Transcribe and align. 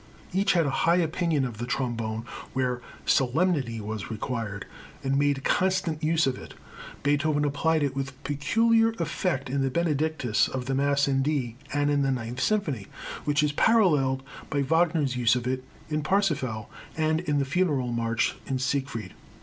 Each 0.33 0.53
had 0.53 0.65
a 0.65 0.71
high 0.87 0.95
opinion 0.95 1.45
of 1.45 1.59
the 1.59 1.67
trombone 1.67 2.25
where 2.53 2.81
solemnity 3.05 3.79
was 3.79 4.09
required, 4.09 4.65
and 5.03 5.15
made 5.15 5.43
constant 5.43 6.03
use 6.03 6.25
of 6.25 6.39
it. 6.39 6.55
Beethoven 7.03 7.45
applied 7.45 7.83
it 7.83 7.95
with 7.95 8.13
peculiar 8.23 8.95
effect 8.97 9.47
in 9.47 9.61
the 9.61 9.69
Benedictus 9.69 10.47
of 10.47 10.65
the 10.65 10.73
Mass 10.73 11.07
in 11.07 11.21
D, 11.21 11.55
and 11.71 11.91
in 11.91 12.01
the 12.01 12.09
Ninth 12.09 12.41
Symphony, 12.41 12.87
which 13.25 13.43
is 13.43 13.51
paralleled 13.51 14.23
by 14.49 14.63
Wagner's 14.63 15.15
use 15.15 15.35
of 15.35 15.45
it 15.45 15.63
in 15.87 16.01
Parsifal, 16.01 16.67
and 16.97 17.19
in 17.19 17.37
the 17.37 17.45
Funeral 17.45 17.89
march 17.91 18.33
in 18.47 18.57
Siegfried. 18.57 19.13